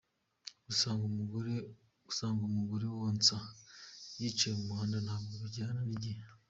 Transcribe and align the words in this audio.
Gusanga 2.05 2.39
umugore 2.49 2.85
yonsa 2.95 3.37
yicaye 4.19 4.53
mu 4.57 4.65
muhanda 4.69 4.97
ntabwo 5.05 5.33
bijyanye 5.43 5.81
n’igihe. 5.89 6.19